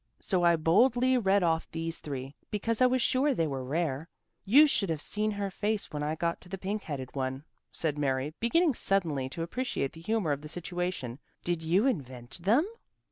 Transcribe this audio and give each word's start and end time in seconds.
So 0.19 0.43
I 0.43 0.55
boldly 0.55 1.15
read 1.19 1.43
off 1.43 1.69
these 1.69 1.99
three, 1.99 2.33
because 2.49 2.81
I 2.81 2.87
was 2.87 3.03
sure 3.03 3.35
they 3.35 3.45
were 3.45 3.63
rare. 3.63 4.09
You 4.45 4.65
should 4.65 4.89
have 4.89 4.99
seen 4.99 5.29
her 5.29 5.51
face 5.51 5.91
when 5.91 6.01
I 6.01 6.15
got 6.15 6.41
to 6.41 6.49
the 6.49 6.57
pink 6.57 6.81
headed 6.81 7.13
one," 7.15 7.43
said 7.71 7.99
Mary, 7.99 8.33
beginning 8.39 8.73
suddenly 8.73 9.29
to 9.29 9.43
appreciate 9.43 9.93
the 9.93 10.01
humor 10.01 10.31
of 10.31 10.41
the 10.41 10.49
situation. 10.49 11.19
"Did 11.43 11.61
you 11.61 11.85
invent 11.85 12.39
them?" 12.41 12.67